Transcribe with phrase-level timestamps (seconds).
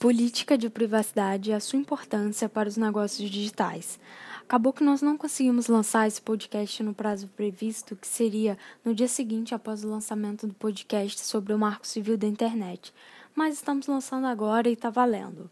[0.00, 4.00] Política de privacidade e a sua importância para os negócios digitais.
[4.40, 9.06] Acabou que nós não conseguimos lançar esse podcast no prazo previsto, que seria no dia
[9.06, 12.94] seguinte após o lançamento do podcast sobre o Marco Civil da Internet.
[13.34, 15.50] Mas estamos lançando agora e está valendo.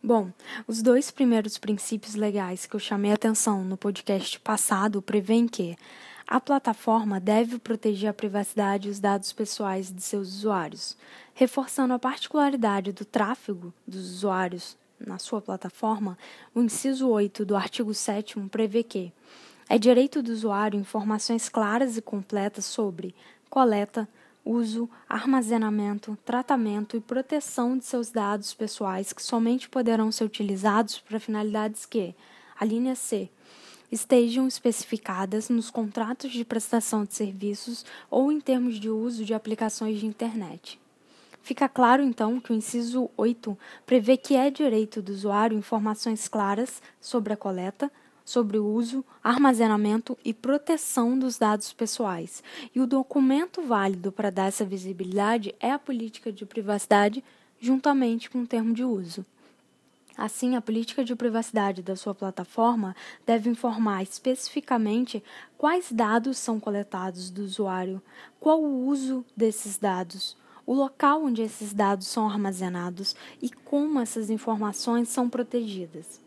[0.00, 0.30] Bom,
[0.68, 5.76] os dois primeiros princípios legais que eu chamei atenção no podcast passado prevêem que
[6.30, 10.96] a plataforma deve proteger a privacidade e os dados pessoais de seus usuários,
[11.34, 16.16] reforçando a particularidade do tráfego dos usuários na sua plataforma.
[16.54, 19.12] O inciso 8 do artigo 7 prevê que
[19.68, 23.12] é direito do usuário informações claras e completas sobre
[23.48, 24.08] coleta,
[24.44, 31.18] uso, armazenamento, tratamento e proteção de seus dados pessoais que somente poderão ser utilizados para
[31.18, 32.14] finalidades que,
[32.58, 33.28] a linha C,
[33.90, 39.98] estejam especificadas nos contratos de prestação de serviços ou em termos de uso de aplicações
[39.98, 40.78] de internet.
[41.42, 46.82] Fica claro, então, que o inciso 8 prevê que é direito do usuário informações claras
[47.00, 47.90] sobre a coleta,
[48.24, 52.44] sobre o uso, armazenamento e proteção dos dados pessoais.
[52.74, 57.24] E o documento válido para dar essa visibilidade é a política de privacidade,
[57.60, 59.24] juntamente com o termo de uso.
[60.20, 65.24] Assim, a política de privacidade da sua plataforma deve informar especificamente
[65.56, 68.02] quais dados são coletados do usuário,
[68.38, 74.28] qual o uso desses dados, o local onde esses dados são armazenados e como essas
[74.28, 76.20] informações são protegidas.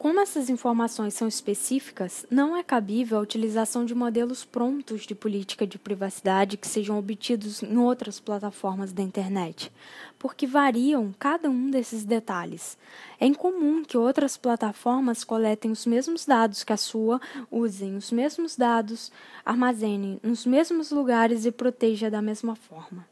[0.00, 5.66] Como essas informações são específicas, não é cabível a utilização de modelos prontos de política
[5.66, 9.70] de privacidade que sejam obtidos em outras plataformas da internet,
[10.18, 12.78] porque variam cada um desses detalhes.
[13.20, 17.20] É incomum que outras plataformas coletem os mesmos dados que a sua,
[17.50, 19.12] usem os mesmos dados,
[19.44, 23.09] armazenem nos mesmos lugares e protejam da mesma forma.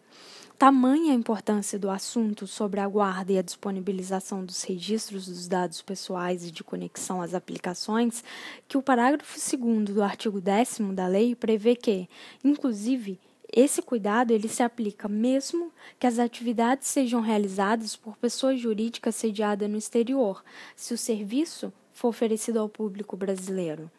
[0.59, 5.81] Tamanha a importância do assunto sobre a guarda e a disponibilização dos registros dos dados
[5.83, 8.25] pessoais e de conexão às aplicações,
[8.67, 12.09] que o parágrafo 2 do artigo 10 da lei prevê que,
[12.43, 13.21] inclusive,
[13.53, 19.69] esse cuidado ele se aplica mesmo que as atividades sejam realizadas por pessoa jurídica sediada
[19.69, 20.43] no exterior,
[20.75, 23.91] se o serviço for oferecido ao público brasileiro.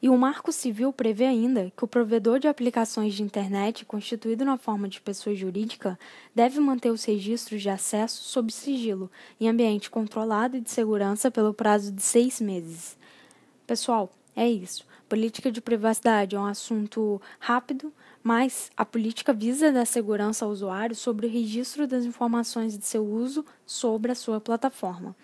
[0.00, 4.56] E o Marco Civil prevê ainda que o provedor de aplicações de internet constituído na
[4.56, 5.98] forma de pessoa jurídica
[6.34, 11.52] deve manter os registros de acesso sob sigilo, em ambiente controlado e de segurança pelo
[11.52, 12.96] prazo de seis meses.
[13.66, 14.86] Pessoal, é isso.
[15.06, 17.92] Política de privacidade é um assunto rápido,
[18.22, 23.04] mas a política visa dar segurança ao usuário sobre o registro das informações de seu
[23.04, 25.14] uso sobre a sua plataforma.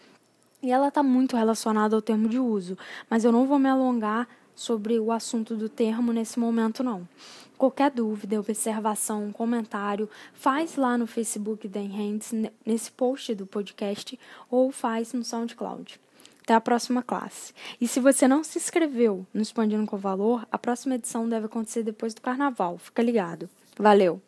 [0.63, 2.77] E ela está muito relacionada ao termo de uso,
[3.09, 7.09] mas eu não vou me alongar sobre o assunto do termo nesse momento, não.
[7.57, 12.33] Qualquer dúvida, observação, comentário, faz lá no Facebook da Enhands,
[12.67, 14.19] nesse post do podcast,
[14.51, 16.01] ou faz no SoundCloud.
[16.43, 17.53] Até a próxima classe.
[17.81, 21.83] E se você não se inscreveu no Expandindo com Valor, a próxima edição deve acontecer
[21.83, 22.79] depois do carnaval.
[22.79, 23.49] Fica ligado.
[23.77, 24.28] Valeu!